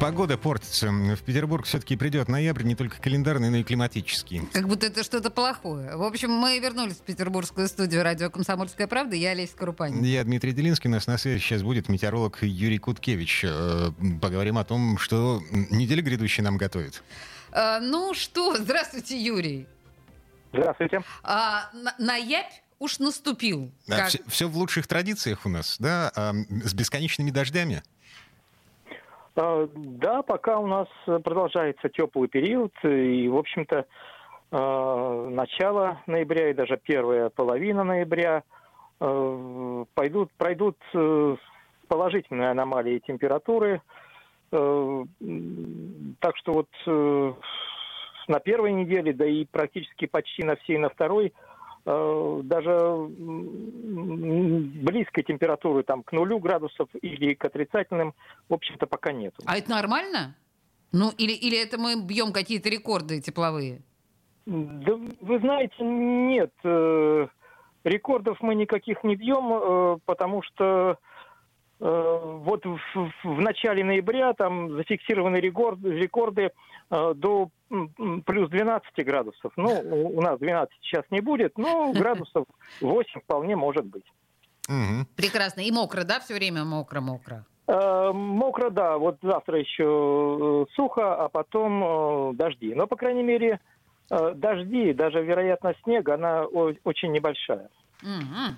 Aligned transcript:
Погода 0.00 0.38
портится. 0.38 0.90
В 0.90 1.22
Петербург 1.22 1.66
все-таки 1.66 1.96
придет 1.96 2.28
ноябрь, 2.28 2.62
не 2.62 2.74
только 2.74 3.00
календарный, 3.00 3.50
но 3.50 3.58
и 3.58 3.62
климатический. 3.62 4.42
Как 4.52 4.66
будто 4.66 4.86
это 4.86 5.04
что-то 5.04 5.30
плохое. 5.30 5.96
В 5.96 6.02
общем, 6.02 6.30
мы 6.30 6.58
вернулись 6.58 6.96
в 6.96 7.02
петербургскую 7.02 7.68
студию 7.68 8.02
радио 8.02 8.30
«Комсомольская 8.30 8.86
правда». 8.86 9.16
Я 9.16 9.30
Олеся 9.30 9.56
Крупанин. 9.56 10.02
Я 10.02 10.24
Дмитрий 10.24 10.52
Делинский. 10.52 10.88
У 10.88 10.92
нас 10.92 11.06
на 11.06 11.18
связи 11.18 11.40
сейчас 11.40 11.62
будет 11.62 11.88
метеоролог 11.88 12.42
Юрий 12.42 12.78
Куткевич. 12.78 13.44
Э, 13.44 13.90
поговорим 14.20 14.58
о 14.58 14.64
том, 14.64 14.98
что 14.98 15.42
неделя 15.70 16.02
грядущая 16.02 16.44
нам 16.44 16.56
готовит. 16.56 17.02
А, 17.52 17.80
ну 17.80 18.14
что, 18.14 18.56
здравствуйте, 18.56 19.20
Юрий. 19.20 19.66
Здравствуйте. 20.52 21.02
А, 21.22 21.70
ноябрь 21.98 22.52
уж 22.78 22.98
наступил. 22.98 23.72
Да, 23.86 23.98
как... 23.98 24.08
все, 24.08 24.18
все 24.26 24.48
в 24.48 24.56
лучших 24.56 24.86
традициях 24.86 25.46
у 25.46 25.48
нас, 25.48 25.76
да? 25.78 26.10
А, 26.14 26.32
с 26.64 26.74
бесконечными 26.74 27.30
дождями. 27.30 27.82
А, 29.34 29.68
да, 29.74 30.22
пока 30.22 30.58
у 30.58 30.66
нас 30.66 30.88
продолжается 31.06 31.88
теплый 31.88 32.28
период, 32.28 32.72
и, 32.82 33.28
в 33.28 33.36
общем-то, 33.36 33.86
а, 34.50 35.28
начало 35.30 36.00
ноября 36.06 36.50
и 36.50 36.54
даже 36.54 36.78
первая 36.82 37.30
половина 37.30 37.84
ноября 37.84 38.42
а, 39.00 39.84
пойдут, 39.94 40.30
пройдут 40.36 40.76
э, 40.94 41.36
положительные 41.88 42.50
аномалии 42.50 43.02
температуры. 43.06 43.82
Так 44.50 44.60
что 46.36 46.52
вот 46.52 46.68
э, 46.86 47.32
на 48.28 48.40
первой 48.40 48.72
неделе, 48.72 49.14
да 49.14 49.24
и 49.24 49.46
практически 49.46 50.06
почти 50.06 50.44
на 50.44 50.56
всей 50.56 50.76
на 50.76 50.90
второй– 50.90 51.32
Э, 51.42 51.51
даже 51.84 53.08
близкой 54.82 55.24
температуры 55.24 55.82
там, 55.82 56.02
к 56.02 56.12
нулю 56.12 56.38
градусов 56.38 56.88
или 57.00 57.34
к 57.34 57.44
отрицательным, 57.44 58.14
в 58.48 58.54
общем-то, 58.54 58.86
пока 58.86 59.12
нет. 59.12 59.34
А 59.46 59.56
это 59.56 59.70
нормально? 59.70 60.36
Ну, 60.92 61.10
или, 61.18 61.32
или 61.32 61.60
это 61.60 61.78
мы 61.78 62.00
бьем 62.04 62.32
какие-то 62.32 62.68
рекорды 62.68 63.20
тепловые? 63.20 63.82
Да, 64.46 64.94
вы 65.20 65.38
знаете, 65.38 65.76
нет. 65.80 66.52
Э, 66.64 67.26
рекордов 67.84 68.38
мы 68.40 68.54
никаких 68.54 69.02
не 69.04 69.16
бьем, 69.16 69.52
э, 69.52 69.98
потому 70.04 70.42
что 70.42 70.98
вот 71.84 72.64
в, 72.64 73.12
в 73.24 73.40
начале 73.40 73.82
ноября 73.82 74.34
там 74.34 74.76
зафиксированы 74.76 75.38
рекорды, 75.38 75.90
рекорды 75.90 76.52
до 76.90 77.50
плюс 78.24 78.48
12 78.50 79.04
градусов. 79.04 79.52
Ну, 79.56 79.80
у 80.14 80.20
нас 80.22 80.38
12 80.38 80.72
сейчас 80.82 81.04
не 81.10 81.20
будет, 81.20 81.58
но 81.58 81.92
градусов 81.94 82.46
8 82.80 83.20
вполне 83.22 83.56
может 83.56 83.84
быть. 83.84 84.04
Прекрасно. 85.16 85.60
И 85.62 85.72
мокро, 85.72 86.04
да, 86.04 86.20
все 86.20 86.34
время 86.34 86.64
мокро-мокро? 86.64 87.44
Э, 87.66 88.12
мокро, 88.12 88.70
да. 88.70 88.98
Вот 88.98 89.18
завтра 89.22 89.58
еще 89.58 90.66
э, 90.68 90.72
сухо, 90.74 91.14
а 91.14 91.28
потом 91.28 92.30
э, 92.32 92.34
дожди. 92.34 92.74
Но, 92.74 92.86
по 92.86 92.96
крайней 92.96 93.22
мере, 93.22 93.60
дожди, 94.10 94.92
даже 94.92 95.22
вероятность 95.22 95.80
снега, 95.84 96.14
она 96.14 96.44
очень 96.44 97.12
небольшая. 97.12 97.70
Угу. 98.02 98.56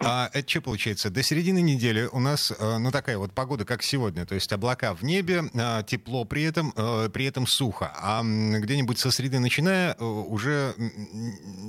А 0.00 0.28
это 0.32 0.48
что 0.48 0.60
получается? 0.60 1.10
До 1.10 1.22
середины 1.22 1.60
недели 1.60 2.08
у 2.12 2.18
нас, 2.18 2.50
э, 2.50 2.78
ну, 2.78 2.90
такая 2.90 3.18
вот 3.18 3.32
погода, 3.32 3.64
как 3.64 3.82
сегодня. 3.82 4.26
То 4.26 4.34
есть 4.34 4.52
облака 4.52 4.94
в 4.94 5.02
небе, 5.02 5.42
э, 5.52 5.82
тепло 5.86 6.24
при 6.24 6.42
этом, 6.42 6.72
э, 6.76 7.08
при 7.10 7.26
этом 7.26 7.46
сухо. 7.46 7.92
А 7.94 8.22
где-нибудь 8.22 8.98
со 8.98 9.10
среды 9.10 9.38
начиная 9.38 9.94
уже 9.94 10.74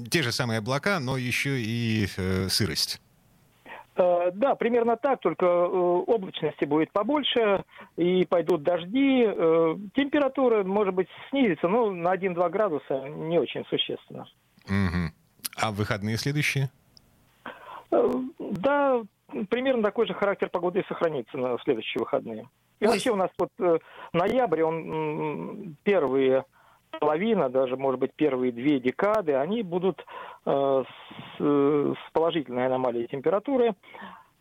те 0.09 0.23
же 0.23 0.31
самые 0.31 0.59
облака, 0.59 0.99
но 0.99 1.17
еще 1.17 1.61
и 1.61 2.07
сырость. 2.49 3.01
Да, 3.95 4.55
примерно 4.55 4.97
так, 4.97 5.21
только 5.21 5.45
облачности 5.45 6.65
будет 6.65 6.91
побольше, 6.91 7.63
и 7.95 8.25
пойдут 8.25 8.63
дожди. 8.63 9.23
Температура, 9.95 10.65
может 10.65 10.93
быть, 10.93 11.07
снизится, 11.29 11.69
но 11.69 11.91
на 11.91 12.13
1-2 12.13 12.49
градуса 12.49 13.07
не 13.07 13.39
очень 13.39 13.63
существенно. 13.69 14.27
Угу. 14.65 15.13
А 15.57 15.71
выходные 15.71 16.17
следующие? 16.17 16.69
Да, 18.55 19.01
примерно 19.49 19.83
такой 19.83 20.07
же 20.07 20.13
характер 20.13 20.49
погоды 20.49 20.79
и 20.79 20.87
сохранится 20.87 21.37
на 21.37 21.57
следующие 21.59 21.99
выходные. 21.99 22.47
И 22.79 22.87
вообще 22.87 23.11
у 23.11 23.15
нас 23.15 23.29
вот 23.37 23.49
э, 23.59 23.79
ноябрь, 24.13 24.63
он 24.63 25.75
первые 25.83 26.45
половина, 26.99 27.49
даже, 27.49 27.77
может 27.77 27.99
быть, 27.99 28.11
первые 28.15 28.51
две 28.51 28.79
декады, 28.79 29.35
они 29.35 29.63
будут 29.63 30.05
э, 30.45 30.83
с, 31.37 31.41
с 31.41 32.11
положительной 32.13 32.67
аномалией 32.67 33.07
температуры. 33.07 33.75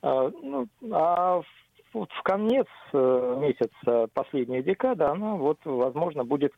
Э, 0.03 0.31
ну, 0.43 0.67
а 0.93 1.41
в, 1.41 1.45
вот 1.95 2.11
в 2.13 2.23
конец 2.23 2.67
э, 2.93 3.37
месяца, 3.41 4.09
последняя 4.13 4.63
декада, 4.63 5.13
она 5.13 5.35
вот, 5.37 5.59
возможно, 5.65 6.25
будет 6.25 6.53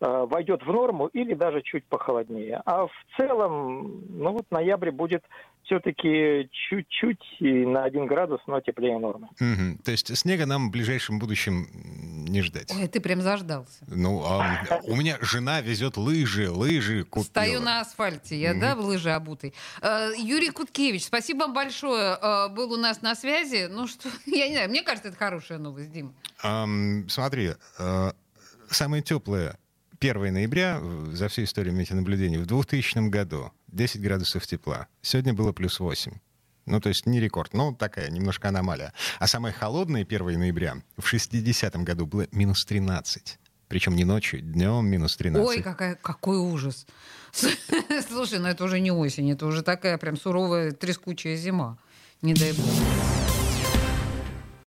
э, 0.00 0.26
войдет 0.30 0.62
в 0.62 0.72
норму 0.72 1.08
или 1.08 1.34
даже 1.34 1.62
чуть 1.62 1.84
похолоднее. 1.84 2.62
А 2.64 2.86
в 2.86 2.92
целом, 3.16 4.04
ну 4.08 4.32
вот 4.32 4.46
ноябрь 4.50 4.90
будет 4.92 5.24
все-таки 5.64 6.48
чуть-чуть 6.50 7.24
на 7.40 7.84
один 7.84 8.06
градус, 8.06 8.40
но 8.46 8.60
теплее 8.60 8.98
нормы. 8.98 9.28
Угу. 9.40 9.82
То 9.84 9.90
есть 9.90 10.16
снега 10.16 10.46
нам 10.46 10.68
в 10.68 10.70
ближайшем 10.72 11.18
будущем 11.18 11.66
не 12.26 12.42
ждать. 12.42 12.70
Ой, 12.70 12.88
ты 12.88 13.00
прям 13.00 13.22
заждался. 13.22 13.84
Ну, 13.86 14.22
а 14.24 14.80
у 14.84 14.96
меня 14.96 15.18
жена 15.20 15.60
везет 15.60 15.96
лыжи, 15.96 16.50
лыжи 16.50 17.04
купила. 17.04 17.24
Стою 17.24 17.60
на 17.60 17.80
асфальте, 17.80 18.38
я, 18.38 18.54
да, 18.54 18.74
в 18.74 18.80
лыжи 18.80 19.10
обутый. 19.10 19.54
Э, 19.80 20.12
Юрий 20.16 20.50
Куткевич, 20.50 21.04
спасибо 21.04 21.40
вам 21.40 21.54
большое. 21.54 22.18
Э, 22.20 22.48
был 22.48 22.72
у 22.72 22.76
нас 22.76 23.02
на 23.02 23.14
связи. 23.14 23.68
Ну 23.70 23.86
что, 23.86 24.08
я 24.26 24.48
не 24.48 24.54
знаю, 24.54 24.70
мне 24.70 24.82
кажется, 24.82 25.08
это 25.08 25.18
хорошая 25.18 25.58
новость, 25.58 25.90
Дим. 25.92 26.14
Смотри, 27.08 27.52
э, 27.78 28.12
самое 28.70 29.02
теплое 29.02 29.58
1 30.00 30.32
ноября 30.32 30.80
за 31.12 31.28
всю 31.28 31.44
историю 31.44 31.74
метеонаблюдений 31.74 32.38
в 32.38 32.46
2000 32.46 33.08
году 33.08 33.52
10 33.68 34.00
градусов 34.00 34.46
тепла. 34.46 34.88
Сегодня 35.02 35.32
было 35.32 35.52
плюс 35.52 35.80
8. 35.80 36.12
Ну, 36.66 36.80
то 36.80 36.88
есть 36.88 37.06
не 37.06 37.20
рекорд, 37.20 37.54
но 37.54 37.72
такая 37.72 38.10
немножко 38.10 38.48
аномалия. 38.48 38.92
А 39.18 39.26
самое 39.26 39.54
холодное 39.54 40.02
1 40.02 40.38
ноября 40.38 40.82
в 40.96 41.12
60-м 41.12 41.84
году 41.84 42.06
было 42.06 42.26
минус 42.32 42.64
13. 42.64 43.38
Причем 43.68 43.96
не 43.96 44.04
ночью, 44.04 44.40
днем 44.40 44.86
минус 44.86 45.16
13. 45.16 45.46
Ой, 45.46 45.62
какая, 45.62 45.94
какой 45.94 46.38
ужас. 46.38 46.86
Слушай, 47.32 48.38
ну 48.38 48.48
это 48.48 48.64
уже 48.64 48.80
не 48.80 48.92
осень, 48.92 49.30
это 49.32 49.46
уже 49.46 49.62
такая 49.62 49.98
прям 49.98 50.16
суровая 50.16 50.72
трескучая 50.72 51.36
зима. 51.36 51.78
Не 52.22 52.34
дай 52.34 52.52
бог. 52.52 53.05